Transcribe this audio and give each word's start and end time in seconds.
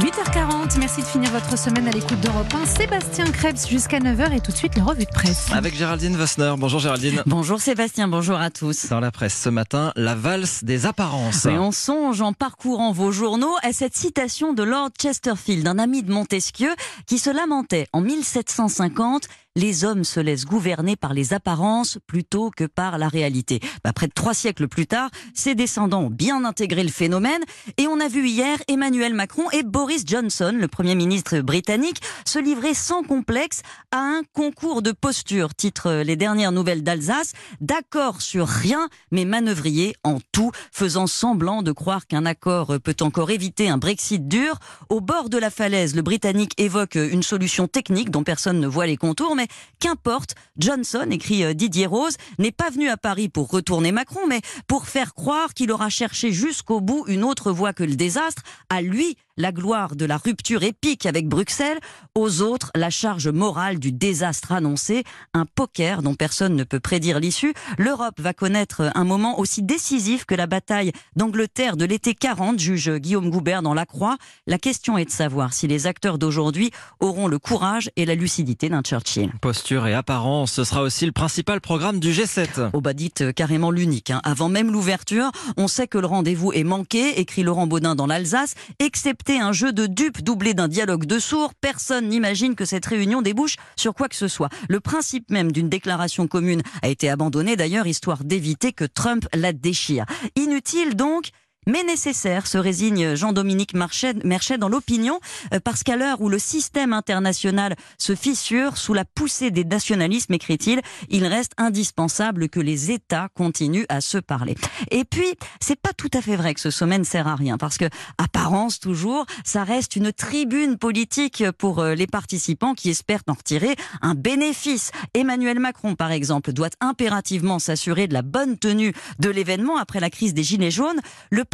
8h40, 0.00 0.78
merci 0.78 1.00
de 1.00 1.06
finir 1.06 1.28
votre 1.32 1.58
semaine 1.58 1.88
à 1.88 1.90
l'écoute 1.90 2.20
d'Europe 2.20 2.54
1. 2.54 2.66
Sébastien 2.66 3.24
Krebs 3.32 3.66
jusqu'à 3.68 3.98
9h 3.98 4.32
et 4.32 4.40
tout 4.40 4.52
de 4.52 4.56
suite 4.56 4.76
la 4.76 4.84
revue 4.84 5.04
de 5.04 5.10
presse. 5.10 5.48
Avec 5.52 5.74
Géraldine 5.74 6.16
Vossner. 6.16 6.54
Bonjour 6.56 6.78
Géraldine. 6.78 7.24
Bonjour 7.26 7.60
Sébastien, 7.60 8.06
bonjour 8.06 8.38
à 8.38 8.50
tous. 8.50 8.86
Dans 8.90 9.00
la 9.00 9.10
presse 9.10 9.36
ce 9.36 9.48
matin, 9.48 9.92
la 9.96 10.14
valse 10.14 10.62
des 10.62 10.86
apparences. 10.86 11.46
Et 11.46 11.58
on 11.58 11.72
songe 11.72 12.22
en 12.22 12.32
parcourant 12.32 12.92
vos 12.92 13.10
journaux 13.10 13.56
à 13.64 13.72
cette 13.72 13.96
citation 13.96 14.52
de 14.52 14.62
Lord 14.62 14.90
Chesterfield, 15.02 15.66
un 15.66 15.80
ami 15.80 16.04
de 16.04 16.12
Montesquieu, 16.12 16.70
qui 17.06 17.18
se 17.18 17.30
lamentait 17.30 17.88
en 17.92 18.00
1750 18.00 19.26
les 19.56 19.84
hommes 19.84 20.04
se 20.04 20.20
laissent 20.20 20.44
gouverner 20.44 20.96
par 20.96 21.12
les 21.12 21.32
apparences 21.32 21.98
plutôt 22.06 22.50
que 22.50 22.64
par 22.64 22.98
la 22.98 23.08
réalité. 23.08 23.60
Bah, 23.82 23.92
près 23.92 24.06
de 24.06 24.12
trois 24.12 24.34
siècles 24.34 24.68
plus 24.68 24.86
tard, 24.86 25.10
ses 25.34 25.54
descendants 25.54 26.02
ont 26.02 26.10
bien 26.10 26.44
intégré 26.44 26.82
le 26.82 26.90
phénomène 26.90 27.42
et 27.76 27.86
on 27.88 28.00
a 28.00 28.08
vu 28.08 28.28
hier 28.28 28.58
Emmanuel 28.68 29.14
Macron 29.14 29.50
et 29.52 29.62
Boris 29.62 30.04
Johnson, 30.06 30.54
le 30.58 30.68
Premier 30.68 30.94
ministre 30.94 31.40
britannique, 31.40 32.00
se 32.24 32.38
livrer 32.38 32.74
sans 32.74 33.02
complexe 33.02 33.62
à 33.90 33.98
un 33.98 34.22
concours 34.32 34.82
de 34.82 34.92
posture, 34.92 35.54
titre 35.54 36.02
les 36.04 36.16
dernières 36.16 36.52
nouvelles 36.52 36.82
d'Alsace, 36.82 37.32
d'accord 37.60 38.20
sur 38.20 38.46
rien, 38.46 38.88
mais 39.10 39.24
manœuvrier 39.24 39.94
en 40.04 40.18
tout, 40.32 40.52
faisant 40.72 41.06
semblant 41.06 41.62
de 41.62 41.72
croire 41.72 42.06
qu'un 42.06 42.26
accord 42.26 42.74
peut 42.82 42.96
encore 43.00 43.30
éviter 43.30 43.68
un 43.68 43.78
Brexit 43.78 44.28
dur. 44.28 44.58
Au 44.88 45.00
bord 45.00 45.28
de 45.30 45.38
la 45.38 45.50
falaise, 45.50 45.96
le 45.96 46.02
Britannique 46.02 46.52
évoque 46.58 46.94
une 46.96 47.22
solution 47.22 47.66
technique 47.66 48.10
dont 48.10 48.22
personne 48.22 48.60
ne 48.60 48.66
voit 48.66 48.86
les 48.86 48.96
contours, 48.96 49.34
mais 49.38 49.48
qu'importe, 49.78 50.34
Johnson, 50.58 51.06
écrit 51.10 51.44
euh, 51.44 51.54
Didier 51.54 51.86
Rose, 51.86 52.16
n'est 52.38 52.52
pas 52.52 52.70
venu 52.70 52.88
à 52.88 52.96
Paris 52.96 53.28
pour 53.28 53.48
retourner 53.48 53.92
Macron, 53.92 54.26
mais 54.28 54.40
pour 54.66 54.86
faire 54.86 55.14
croire 55.14 55.54
qu'il 55.54 55.70
aura 55.70 55.88
cherché 55.88 56.32
jusqu'au 56.32 56.80
bout 56.80 57.04
une 57.06 57.24
autre 57.24 57.52
voie 57.52 57.72
que 57.72 57.84
le 57.84 57.94
désastre, 57.94 58.42
à 58.68 58.82
lui 58.82 59.16
la 59.38 59.52
gloire 59.52 59.96
de 59.96 60.04
la 60.04 60.18
rupture 60.18 60.64
épique 60.64 61.06
avec 61.06 61.28
Bruxelles, 61.28 61.78
aux 62.14 62.42
autres 62.42 62.70
la 62.74 62.90
charge 62.90 63.28
morale 63.28 63.78
du 63.78 63.92
désastre 63.92 64.52
annoncé, 64.52 65.04
un 65.32 65.46
poker 65.46 66.02
dont 66.02 66.14
personne 66.14 66.56
ne 66.56 66.64
peut 66.64 66.80
prédire 66.80 67.20
l'issue. 67.20 67.54
L'Europe 67.78 68.20
va 68.20 68.34
connaître 68.34 68.90
un 68.94 69.04
moment 69.04 69.38
aussi 69.38 69.62
décisif 69.62 70.24
que 70.24 70.34
la 70.34 70.46
bataille 70.46 70.92
d'Angleterre 71.16 71.76
de 71.76 71.84
l'été 71.84 72.14
40, 72.14 72.58
juge 72.58 72.90
Guillaume 72.96 73.30
Goubert 73.30 73.62
dans 73.62 73.74
La 73.74 73.86
Croix. 73.86 74.18
La 74.46 74.58
question 74.58 74.98
est 74.98 75.04
de 75.04 75.10
savoir 75.10 75.52
si 75.52 75.68
les 75.68 75.86
acteurs 75.86 76.18
d'aujourd'hui 76.18 76.72
auront 76.98 77.28
le 77.28 77.38
courage 77.38 77.90
et 77.96 78.04
la 78.04 78.16
lucidité 78.16 78.68
d'un 78.68 78.82
Churchill. 78.82 79.32
Posture 79.40 79.86
et 79.86 79.94
apparence, 79.94 80.52
ce 80.52 80.64
sera 80.64 80.82
aussi 80.82 81.06
le 81.06 81.12
principal 81.12 81.60
programme 81.60 82.00
du 82.00 82.10
G7. 82.10 82.70
Au 82.72 82.80
bas 82.80 82.92
dit 82.92 83.12
carrément 83.36 83.70
l'unique. 83.70 84.10
Hein. 84.10 84.20
Avant 84.24 84.48
même 84.48 84.72
l'ouverture, 84.72 85.30
on 85.56 85.68
sait 85.68 85.86
que 85.86 85.98
le 85.98 86.06
rendez-vous 86.06 86.52
est 86.52 86.64
manqué, 86.64 87.20
écrit 87.20 87.44
Laurent 87.44 87.68
Baudin 87.68 87.94
dans 87.94 88.06
l'Alsace, 88.06 88.54
excepté 88.80 89.27
un 89.36 89.52
jeu 89.52 89.72
de 89.72 89.86
dupes 89.86 90.22
doublé 90.22 90.54
d'un 90.54 90.68
dialogue 90.68 91.04
de 91.04 91.18
sourds, 91.18 91.52
personne 91.54 92.08
n'imagine 92.08 92.54
que 92.54 92.64
cette 92.64 92.86
réunion 92.86 93.20
débouche 93.20 93.56
sur 93.76 93.94
quoi 93.94 94.08
que 94.08 94.16
ce 94.16 94.28
soit. 94.28 94.48
Le 94.68 94.80
principe 94.80 95.30
même 95.30 95.52
d'une 95.52 95.68
déclaration 95.68 96.26
commune 96.26 96.62
a 96.82 96.88
été 96.88 97.10
abandonné 97.10 97.56
d'ailleurs, 97.56 97.86
histoire 97.86 98.24
d'éviter 98.24 98.72
que 98.72 98.84
Trump 98.84 99.26
la 99.34 99.52
déchire. 99.52 100.06
Inutile 100.36 100.94
donc 100.94 101.30
mais 101.68 101.84
nécessaire, 101.84 102.46
se 102.46 102.58
résigne 102.58 103.14
Jean-Dominique 103.14 103.74
Merchet 103.74 104.58
dans 104.58 104.68
l'opinion, 104.68 105.20
euh, 105.52 105.60
parce 105.62 105.82
qu'à 105.82 105.96
l'heure 105.96 106.22
où 106.22 106.30
le 106.30 106.38
système 106.38 106.94
international 106.94 107.76
se 107.98 108.14
fissure 108.14 108.78
sous 108.78 108.94
la 108.94 109.04
poussée 109.04 109.50
des 109.50 109.64
nationalismes, 109.64 110.32
écrit-il, 110.32 110.80
il 111.10 111.26
reste 111.26 111.52
indispensable 111.58 112.48
que 112.48 112.58
les 112.58 112.90
États 112.90 113.28
continuent 113.34 113.84
à 113.90 114.00
se 114.00 114.16
parler. 114.16 114.56
Et 114.90 115.04
puis, 115.04 115.34
c'est 115.60 115.78
pas 115.78 115.92
tout 115.92 116.10
à 116.14 116.22
fait 116.22 116.36
vrai 116.36 116.54
que 116.54 116.60
ce 116.60 116.70
sommet 116.70 116.98
ne 116.98 117.04
sert 117.04 117.28
à 117.28 117.36
rien, 117.36 117.58
parce 117.58 117.76
que 117.76 117.84
apparence 118.16 118.80
toujours, 118.80 119.26
ça 119.44 119.62
reste 119.62 119.94
une 119.94 120.10
tribune 120.10 120.78
politique 120.78 121.44
pour 121.58 121.80
euh, 121.80 121.94
les 121.94 122.06
participants 122.06 122.72
qui 122.72 122.88
espèrent 122.88 123.24
en 123.28 123.34
retirer 123.34 123.76
un 124.00 124.14
bénéfice. 124.14 124.90
Emmanuel 125.12 125.58
Macron, 125.58 125.96
par 125.96 126.12
exemple, 126.12 126.52
doit 126.52 126.70
impérativement 126.80 127.58
s'assurer 127.58 128.08
de 128.08 128.14
la 128.14 128.22
bonne 128.22 128.56
tenue 128.56 128.94
de 129.18 129.28
l'événement 129.28 129.76
après 129.76 130.00
la 130.00 130.08
crise 130.08 130.32
des 130.32 130.42
Gilets 130.42 130.70
jaunes. 130.70 131.00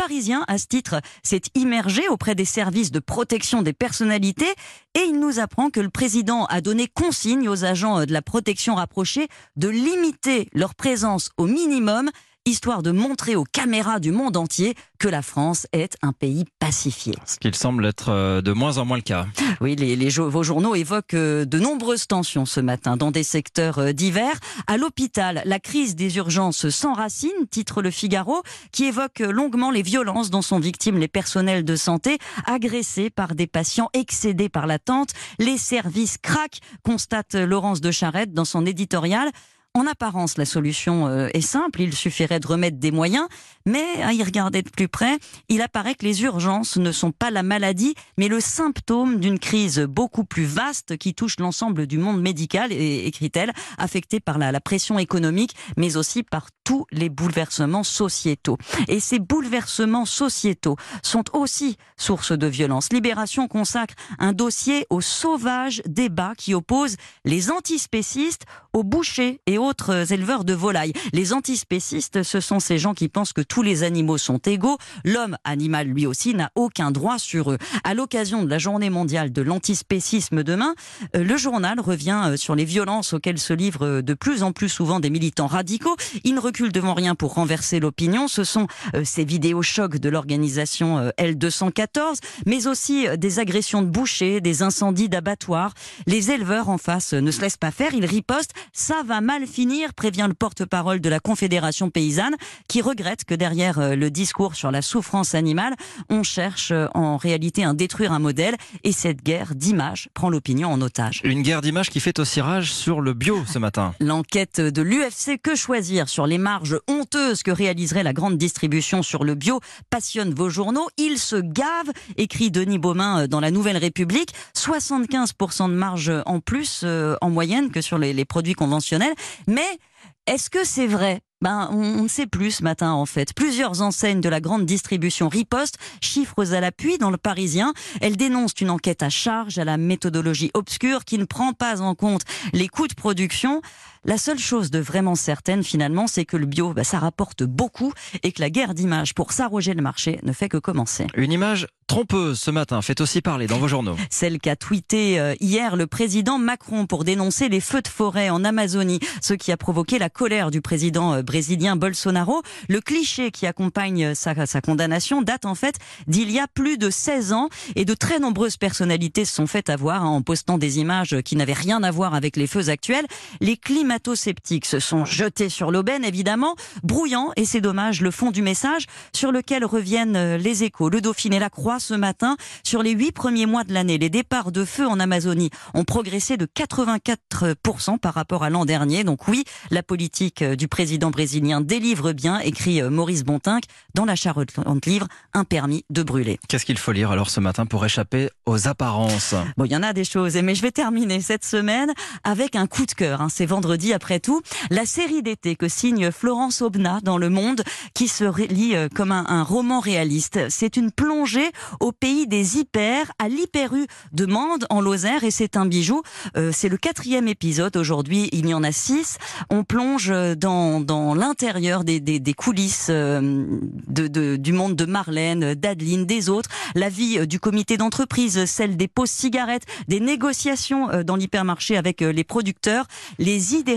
Parisien, 0.04 0.44
à 0.48 0.59
ce 0.59 0.66
titre, 0.66 1.00
s'est 1.22 1.41
immergé 1.54 2.06
auprès 2.09 2.34
des 2.34 2.44
services 2.44 2.92
de 2.92 2.98
protection 2.98 3.62
des 3.62 3.72
personnalités 3.72 4.53
et 4.94 5.00
il 5.09 5.19
nous 5.19 5.38
apprend 5.38 5.70
que 5.70 5.81
le 5.81 5.88
président 5.88 6.44
a 6.44 6.60
donné 6.60 6.88
consigne 6.88 7.48
aux 7.48 7.65
agents 7.65 8.04
de 8.04 8.12
la 8.12 8.20
protection 8.20 8.75
rapprochée 8.75 9.28
de 9.56 9.69
limiter 9.69 10.50
leur 10.53 10.75
présence 10.75 11.31
au 11.38 11.47
minimum 11.47 12.10
histoire 12.47 12.82
de 12.82 12.91
montrer 12.91 13.37
aux 13.37 13.44
caméras 13.44 14.00
du 14.00 14.12
monde 14.12 14.37
entier 14.37 14.75
que 14.99 15.09
la 15.09 15.22
France 15.22 15.66
est 15.72 15.97
un 16.03 16.12
pays 16.12 16.44
pacifié. 16.59 17.15
Ce 17.25 17.38
qu'il 17.38 17.55
semble 17.55 17.87
être 17.87 18.10
euh, 18.10 18.43
de 18.43 18.53
moins 18.53 18.77
en 18.77 18.84
moins 18.84 18.99
le 18.99 19.03
cas. 19.03 19.27
Oui, 19.60 19.77
les, 19.77 19.97
les, 19.97 20.10
vos 20.10 20.43
journaux 20.43 20.75
évoquent 20.75 21.15
euh, 21.15 21.47
de 21.47 21.59
nombreuses 21.59 22.06
tensions 22.06 22.44
ce 22.44 22.60
matin 22.60 22.99
dans 22.99 23.10
des 23.10 23.22
secteurs 23.22 23.78
euh, 23.78 23.93
divers. 23.93 24.38
À 24.66 24.77
l'hôpital, 24.77 25.41
la 25.47 25.59
crise 25.59 25.97
des 25.97 26.19
urgences 26.19 26.69
s'enracine, 26.69 27.31
titre 27.50 27.81
Le 27.81 27.91
Figaro, 27.91 28.43
qui 28.72 28.84
évoque 28.84 29.21
longuement 29.21 29.71
les 29.71 29.82
violences 29.82 30.31
dont 30.31 30.43
sont 30.43 30.61
victimes 30.61 30.99
les 30.99 31.09
personnels 31.09 31.65
de 31.65 31.76
santé, 31.76 32.19
agressés 32.47 33.09
par 33.09 33.34
des 33.34 33.47
patients 33.47 33.88
excédés 33.94 34.50
par 34.50 34.66
l'attente. 34.66 35.11
Les 35.38 35.56
services 35.56 36.19
craquent, 36.19 36.61
constate 36.82 37.34
Laurence 37.34 37.81
de 37.81 37.91
Charette 37.91 38.34
dans 38.34 38.44
son 38.44 38.66
éditorial. 38.66 39.31
En 39.77 39.89
apparence, 39.89 40.39
la 40.39 40.45
solution 40.45 41.09
euh, 41.09 41.27
est 41.35 41.41
simple, 41.41 41.81
il 41.81 41.93
suffirait 41.97 42.39
de 42.39 42.47
remettre 42.47 42.77
des 42.79 42.93
moyens, 42.93 43.27
mais 43.67 43.85
à 44.05 44.12
y 44.12 44.23
regarder 44.23 44.62
de 44.62 44.71
plus 44.71 44.87
près, 44.87 45.19
il 45.49 45.62
apparaît 45.62 45.97
que 45.97 46.05
les 46.05 46.23
urgences 46.23 46.77
ne 46.77 46.93
sont 46.93 47.11
pas 47.11 47.33
la 47.33 47.43
maladie, 47.43 47.97
mais 48.17 48.29
le 48.29 48.39
symptôme 48.39 49.19
d'une 49.19 49.41
crise 49.41 49.81
beaucoup 49.81 50.23
plus 50.23 50.45
vaste 50.45 50.97
qui 50.97 51.12
touche 51.12 51.41
l'ensemble 51.41 51.89
du 51.89 51.99
monde 51.99 52.23
médical, 52.23 52.71
écrit-elle, 52.71 53.53
affecté 53.77 54.21
par 54.21 54.39
la, 54.39 54.61
pression 54.61 54.97
économique, 55.01 55.57
mais 55.77 55.97
aussi 55.97 56.23
par 56.23 56.51
tous 56.62 56.87
les 56.93 57.09
bouleversements 57.09 57.83
sociétaux. 57.83 58.56
Et 58.87 59.01
ces 59.01 59.19
bouleversements 59.19 60.06
sociétaux 60.06 60.77
sont 61.03 61.25
aussi 61.33 61.77
source 61.97 62.31
de 62.31 62.47
violence. 62.47 62.93
Libération 62.93 63.49
consacre 63.49 63.95
un 64.21 64.33
dossier 64.33 64.87
au 64.89 65.01
sauvage 65.01 65.83
débat 65.85 66.35
qui 66.39 66.55
oppose 66.55 66.97
les 67.25 67.51
antispécistes 67.51 68.45
aux 68.73 68.85
bouchers 68.85 69.41
et 69.47 69.59
autres 69.64 70.12
éleveurs 70.12 70.44
de 70.44 70.54
volailles. 70.54 70.92
Les 71.12 71.32
antispécistes, 71.32 72.22
ce 72.22 72.41
sont 72.41 72.60
ces 72.60 72.78
gens 72.78 72.94
qui 72.94 73.08
pensent 73.08 73.32
que 73.32 73.41
tous 73.41 73.62
les 73.62 73.82
animaux 73.82 74.19
sont 74.19 74.38
égaux. 74.38 74.78
L'homme 75.04 75.36
animal, 75.44 75.88
lui 75.88 76.06
aussi, 76.06 76.34
n'a 76.34 76.50
aucun 76.54 76.91
droit 76.91 77.19
sur 77.19 77.50
eux. 77.50 77.58
À 77.82 77.94
l'occasion 77.94 78.42
de 78.42 78.50
la 78.50 78.58
journée 78.58 78.91
mondiale 78.91 79.32
de 79.32 79.42
l'antispécisme 79.42 80.42
demain, 80.42 80.75
euh, 81.16 81.25
le 81.25 81.36
journal 81.36 81.80
revient 81.80 82.22
euh, 82.26 82.36
sur 82.36 82.54
les 82.54 82.64
violences 82.64 83.12
auxquelles 83.12 83.38
se 83.38 83.52
livrent 83.52 84.00
de 84.00 84.14
plus 84.14 84.42
en 84.42 84.52
plus 84.52 84.69
souvent 84.69 85.00
des 85.00 85.10
militants 85.10 85.47
radicaux. 85.47 85.96
Ils 86.25 86.34
ne 86.34 86.41
reculent 86.41 86.72
devant 86.72 86.94
rien 86.94 87.14
pour 87.14 87.34
renverser 87.34 87.81
l'opinion. 87.81 88.28
Ce 88.28 88.44
sont 88.44 88.66
euh, 88.94 89.02
ces 89.04 89.25
vidéos 89.25 89.62
chocs 89.62 89.98
de 89.98 90.08
l'organisation 90.08 91.10
L214, 91.19 92.19
mais 92.46 92.66
aussi 92.66 93.06
des 93.16 93.38
agressions 93.38 93.82
de 93.82 93.88
bouchers, 93.88 94.41
des 94.41 94.62
incendies 94.62 95.08
d'abattoirs. 95.08 95.75
Les 96.06 96.31
éleveurs 96.31 96.69
en 96.69 96.78
face 96.78 97.12
ne 97.12 97.31
se 97.31 97.41
laissent 97.41 97.56
pas 97.56 97.70
faire, 97.70 97.94
ils 97.94 98.06
ripostent. 98.06 98.52
Ça 98.72 99.02
va 99.06 99.20
mal 99.20 99.46
finir, 99.54 99.94
prévient 99.94 100.26
le 100.26 100.34
porte-parole 100.34 101.00
de 101.00 101.09
la 101.09 101.20
Confédération 101.20 101.88
paysanne, 101.88 102.34
qui 102.69 102.82
regrette 102.82 103.25
que 103.25 103.37
derrière 103.37 103.78
euh, 103.78 103.94
le 103.94 104.10
discours 104.10 104.56
sur 104.56 104.72
la 104.72 104.82
souffrance 104.82 105.37
animale, 105.37 105.75
on 106.10 106.25
cherche 106.25 106.72
euh, 106.72 106.88
en 106.92 107.16
réalité 107.16 107.64
à 107.64 107.72
détruire 107.72 108.10
un 108.10 108.19
modèle. 108.19 108.56
Et 108.82 108.91
cette 108.91 109.22
guerre 109.22 109.54
d'image 109.54 110.09
prend 110.12 110.28
l'opinion 110.28 110.72
en 110.72 110.81
otage. 110.81 111.20
Une 111.22 111.43
guerre 111.43 111.60
d'image 111.60 111.91
qui 111.91 112.00
fait 112.00 112.19
aussi 112.19 112.41
rage 112.41 112.72
sur 112.72 113.00
le 113.00 113.12
bio 113.12 113.44
ce 113.47 113.60
matin. 113.60 113.94
L'enquête 114.00 114.60
de 114.60 114.82
l'UFC 114.82 115.41
Que 115.41 115.54
choisir 115.54 116.09
sur 116.09 116.26
les 116.26 116.38
marges 116.38 116.81
honteuses 116.88 117.44
que 117.44 117.53
réaliserait 117.53 118.03
la 118.03 118.12
grande 118.12 118.37
distribution 118.37 119.04
sur 119.04 119.22
le 119.22 119.37
bio 119.37 119.60
passionne 119.88 120.34
vos 120.34 120.50
journaux. 120.50 120.88
Il 120.98 121.19
se 121.19 121.37
gave, 121.37 121.93
écrit 122.16 122.50
Denis 122.50 122.78
Beaumain 122.78 123.22
euh, 123.22 123.26
dans 123.28 123.41
la 123.41 123.52
Nouvelle 123.52 123.76
République. 123.76 124.31
75% 124.56 125.69
de 125.69 125.75
marge 125.75 126.12
en 126.26 126.40
plus 126.40 126.84
en 127.20 127.31
moyenne 127.31 127.70
que 127.70 127.81
sur 127.81 127.99
les, 127.99 128.12
les 128.12 128.25
produits 128.25 128.55
conventionnels. 128.55 129.14
Mais 129.46 129.79
est-ce 130.26 130.50
que 130.50 130.64
c'est 130.64 130.87
vrai? 130.87 131.20
Ben, 131.44 131.69
on 131.73 132.05
ne 132.05 132.08
sait 132.08 132.26
plus 132.26 132.52
ce 132.52 132.62
matin 132.62 132.93
en 132.93 133.05
fait. 133.05 133.35
Plusieurs 133.35 133.82
enseignes 133.82 134.23
de 134.23 134.31
la 134.31 134.41
grande 134.41 134.64
distribution 134.64 135.29
riposte, 135.29 135.76
chiffres 136.00 136.55
à 136.55 136.61
l'appui 136.61 136.96
dans 136.96 137.11
le 137.11 137.19
Parisien. 137.19 137.75
Elles 138.00 138.17
dénoncent 138.17 138.58
une 138.62 138.70
enquête 138.70 139.02
à 139.02 139.11
charge 139.11 139.58
à 139.58 139.64
la 139.64 139.76
méthodologie 139.76 140.50
obscure 140.55 141.05
qui 141.05 141.19
ne 141.19 141.26
prend 141.26 141.52
pas 141.52 141.82
en 141.82 141.94
compte 141.94 142.23
les 142.55 142.69
coûts 142.69 142.88
de 142.88 142.94
production. 142.94 143.61
La 144.05 144.19
seule 144.19 144.39
chose 144.39 144.71
de 144.71 144.79
vraiment 144.79 145.15
certaine 145.15 145.62
finalement, 145.62 146.06
c'est 146.06 146.25
que 146.25 146.37
le 146.37 146.47
bio, 146.47 146.73
ben, 146.73 146.85
ça 146.85 146.99
rapporte 146.99 147.43
beaucoup 147.45 147.93
et 148.23 148.33
que 148.33 148.41
la 148.41 148.51
guerre 148.51 148.75
d'image 148.75 149.15
pour 149.15 149.33
s'arroger 149.33 149.75
le 149.75 149.83
marché 149.83 150.19
ne 150.23 150.33
fait 150.33 150.49
que 150.49 150.56
commencer. 150.56 151.06
Une 151.15 151.33
image 151.33 151.67
trompeuse 151.87 152.41
ce 152.41 152.51
matin 152.51 152.81
fait 152.81 153.03
aussi 153.03 153.21
parler 153.21 153.47
dans 153.47 153.59
vos 153.59 153.69
journaux. 153.69 153.97
Celle 154.09 154.39
qu'a 154.39 154.56
tweeté 154.56 155.21
euh, 155.21 155.35
hier 155.41 155.77
le 155.77 155.87
président 155.87 156.39
Macron 156.39 156.87
pour 156.87 157.05
dénoncer 157.05 157.51
les 157.51 157.61
feux 157.61 157.83
de 157.83 157.89
forêt 157.89 158.31
en 158.31 158.43
Amazonie, 158.43 159.01
ce 159.21 159.35
qui 159.35 159.53
a 159.53 159.59
provoqué 159.59 159.99
la 159.99 160.09
colère 160.09 160.51
du 160.51 160.62
président 160.62 161.11
britannique 161.11 161.35
brésilien 161.35 161.75
Bolsonaro. 161.75 162.43
Le 162.69 162.81
cliché 162.81 163.33
qui 163.33 163.45
accompagne 163.45 164.15
sa, 164.15 164.47
sa 164.47 164.61
condamnation 164.61 165.21
date 165.21 165.47
en 165.47 165.56
fait 165.56 165.81
d'il 166.06 166.31
y 166.31 166.39
a 166.39 166.47
plus 166.47 166.79
de 166.79 166.91
16 166.91 167.33
ans 167.33 167.49
et 167.75 167.85
de 167.85 167.93
très 167.93 168.21
nombreuses 168.21 168.56
personnalités 168.56 169.25
se 169.25 169.35
sont 169.35 169.49
faites 169.49 169.69
avoir 169.69 170.05
hein, 170.05 170.11
en 170.11 170.23
postant 170.23 170.59
des 170.59 170.79
images 170.79 171.21
qui 171.23 171.35
n'avaient 171.35 171.55
rien 171.55 171.83
à 171.83 171.91
voir 171.91 172.15
avec 172.15 172.37
les 172.37 172.47
feux 172.47 172.69
actuels. 172.69 173.06
Les 173.41 173.56
climato-sceptiques 173.94 174.67
se 174.67 174.81
sont 174.81 175.05
jetés 175.05 175.49
sur 175.49 175.70
l'aubaine 175.70 176.05
évidemment, 176.05 176.56
brouillant 176.82 177.31
et 177.37 177.44
c'est 177.44 177.61
dommage 177.61 178.00
le 178.00 178.11
fond 178.11 178.32
du 178.32 178.43
message 178.43 178.87
sur 179.12 179.31
lequel 179.31 179.64
reviennent 179.64 180.17
euh, 180.17 180.37
les 180.37 180.64
échos. 180.64 180.88
Le 180.88 181.00
Dauphiné 181.00 181.38
la 181.38 181.50
Croix 181.50 181.79
ce 181.79 181.94
matin 181.94 182.37
sur 182.64 182.82
les 182.82 182.91
huit 182.91 183.12
premiers 183.12 183.46
mois 183.46 183.62
de 183.62 183.73
l'année. 183.73 183.99
Les 183.99 184.11
départs 184.11 184.50
de 184.50 184.64
feu 184.64 184.87
en 184.87 184.99
Amazonie 184.99 185.50
ont 185.75 185.85
progressé 185.85 186.37
de 186.37 186.46
84% 186.46 187.99
par 187.99 188.14
rapport 188.14 188.43
à 188.43 188.50
l'an 188.50 188.64
dernier. 188.64 189.05
Donc 189.05 189.29
oui, 189.29 189.44
la 189.70 189.82
politique 189.82 190.43
euh, 190.43 190.56
du 190.56 190.67
président 190.67 191.11
brésilien 191.11 191.61
délivre 191.61 192.12
bien, 192.12 192.41
écrit 192.41 192.82
euh, 192.82 192.91
Maurice 192.91 193.23
Bontinck 193.23 193.64
dans 193.94 194.05
la 194.05 194.17
Charente 194.17 194.87
Livre, 194.87 195.06
un 195.35 195.44
permis 195.44 195.85
de 195.91 196.02
brûler. 196.02 196.41
Qu'est-ce 196.49 196.67
qu'il 196.67 196.79
faut 196.79 196.93
lire 196.93 197.12
alors 197.12 197.31
ce 197.31 197.38
matin 197.38 197.67
pour 197.67 197.85
échapper 197.85 198.29
aux 198.46 198.67
apparences? 198.67 199.35
Bon, 199.56 199.64
il 199.64 199.73
y 199.73 199.76
en 199.76 199.82
a 199.85 199.93
des 199.93 200.05
choses, 200.05 200.35
mais 200.37 200.56
je 200.56 200.62
vais 200.62 200.73
terminer 200.73 201.20
cette 201.20 201.44
semaine 201.44 201.93
avec 202.25 202.56
un 202.56 202.67
coup 202.67 202.87
de 202.87 202.93
cœur. 202.93 203.20
Hein. 203.20 203.29
C'est 203.31 203.46
vendredi 203.46 203.83
après 203.92 204.20
tout. 204.20 204.40
La 204.70 204.86
série 204.86 205.22
d'été 205.22 205.56
que 205.56 205.69
signe 205.69 206.10
Florence 206.10 206.62
Aubenas 206.62 207.00
dans 207.02 207.19
Le 207.19 207.28
Monde, 207.28 207.62
qui 207.94 208.08
se 208.08 208.25
lit 208.52 208.75
euh, 208.75 208.88
comme 208.94 209.12
un, 209.12 209.42
roman 209.42 209.81
réaliste. 209.81 210.38
C'est 210.48 210.76
une 210.76 210.90
plongée 210.90 211.50
au 211.81 211.92
pays 211.92 212.26
des 212.26 212.58
hyper, 212.58 213.12
à 213.19 213.28
l'Hyperu 213.28 213.86
de 214.12 214.26
Mende, 214.26 214.66
en 214.70 214.81
Lozère, 214.81 215.25
et 215.25 215.31
c'est 215.31 215.56
un 215.56 215.66
bijou. 215.66 216.02
Euh, 216.36 216.50
c'est 216.52 216.69
le 216.69 216.76
quatrième 216.76 217.28
épisode 217.28 217.76
aujourd'hui, 217.76 218.28
il 218.32 218.46
y 218.46 218.54
en 218.54 218.62
a 218.62 218.72
six. 218.72 219.19
On 219.50 219.64
plonge 219.64 220.12
dans, 220.36 220.81
dans 220.81 221.14
l'intérieur 221.14 221.84
des, 221.84 222.34
coulisses 222.36 222.88
euh, 222.90 223.44
du 223.88 224.52
monde 224.52 224.76
de 224.76 224.84
Marlène, 224.84 225.54
d'Adeline, 225.54 226.06
des 226.06 226.28
autres, 226.28 226.50
la 226.75 226.88
vie 226.88 227.19
euh, 227.19 227.26
du 227.26 227.40
comité 227.40 227.76
d'entreprise, 227.76 228.44
celle 228.46 228.76
des 228.76 228.88
pauses 228.88 229.10
cigarettes, 229.10 229.64
des 229.88 230.00
négociations 230.00 230.90
euh, 230.90 231.02
dans 231.02 231.16
l'hypermarché 231.16 231.76
avec 231.76 232.02
euh, 232.02 232.12
les 232.12 232.25
producteurs. 232.25 232.86
Les 233.19 233.54
idées 233.54 233.74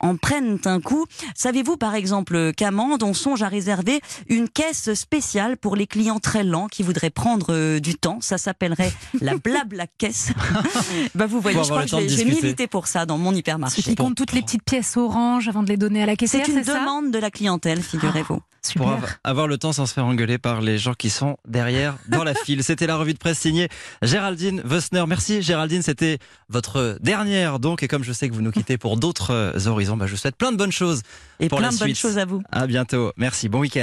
en 0.00 0.16
prennent 0.16 0.58
un 0.64 0.80
coup. 0.80 1.06
Savez-vous 1.34 1.76
par 1.76 1.94
exemple 1.94 2.52
qu'à 2.52 2.70
Mende, 2.70 3.02
on 3.02 3.14
songe 3.14 3.42
à 3.42 3.48
réserver 3.48 4.00
une 4.28 4.48
caisse 4.48 4.92
spéciale 4.94 5.56
pour 5.56 5.76
les 5.76 5.86
clients 5.86 6.20
très 6.20 6.44
lents 6.44 6.68
qui 6.68 6.82
voudraient 6.82 7.10
prendre 7.10 7.52
euh, 7.52 7.80
du 7.80 7.94
temps? 7.94 8.18
Ça 8.20 8.38
s'appellerait 8.38 8.92
la 9.20 9.36
blabla 9.36 9.86
caisse. 9.98 10.32
bah 11.14 11.26
vous 11.26 11.40
voyez, 11.40 11.58
je 11.62 11.68
crois 11.68 11.84
que 11.84 12.08
j'ai 12.08 12.24
milité 12.24 12.66
pour 12.66 12.86
ça 12.86 13.06
dans 13.06 13.18
mon 13.18 13.32
Ceux 13.32 13.38
hypermarché. 13.38 13.82
qui 13.82 13.94
comptent 13.94 14.16
toutes 14.16 14.32
les 14.32 14.42
petites 14.42 14.64
pièces 14.64 14.96
orange 14.96 15.48
avant 15.48 15.62
de 15.62 15.68
les 15.68 15.76
donner 15.76 16.02
à 16.02 16.06
la 16.06 16.16
caissière, 16.16 16.46
C'est 16.46 16.52
une 16.52 16.62
demande 16.62 17.10
de 17.10 17.18
la 17.18 17.30
clientèle, 17.30 17.82
figurez-vous. 17.82 18.40
Pour 18.76 18.90
av- 18.90 19.16
avoir 19.24 19.46
le 19.48 19.58
temps 19.58 19.72
sans 19.72 19.86
se 19.86 19.92
faire 19.94 20.04
engueuler 20.06 20.38
par 20.38 20.60
les 20.60 20.78
gens 20.78 20.94
qui 20.94 21.10
sont 21.10 21.36
derrière 21.48 21.96
dans 22.08 22.22
la 22.24 22.34
file. 22.34 22.62
C'était 22.62 22.86
la 22.86 22.96
revue 22.96 23.12
de 23.12 23.18
presse 23.18 23.38
signée 23.38 23.68
Géraldine 24.02 24.62
Wössner. 24.64 25.04
Merci 25.08 25.42
Géraldine, 25.42 25.82
c'était 25.82 26.18
votre 26.48 26.98
dernière 27.00 27.58
donc 27.58 27.82
et 27.82 27.88
comme 27.88 28.04
je 28.04 28.12
sais 28.12 28.28
que 28.28 28.34
vous 28.34 28.42
nous 28.42 28.52
quittez 28.52 28.78
pour 28.78 28.96
d'autres 28.96 29.32
euh, 29.32 29.66
horizons, 29.66 29.96
bah, 29.96 30.06
je 30.06 30.12
vous 30.12 30.16
souhaite 30.18 30.36
plein 30.36 30.52
de 30.52 30.56
bonnes 30.56 30.70
choses 30.72 31.02
Et 31.40 31.48
pour 31.48 31.58
plein 31.58 31.68
la 31.68 31.74
de 31.74 31.78
bonnes 31.78 31.94
choses 31.94 32.18
à 32.18 32.24
vous. 32.24 32.42
À 32.52 32.66
bientôt. 32.66 33.12
Merci. 33.16 33.48
Bon 33.48 33.58
week-end. 33.60 33.80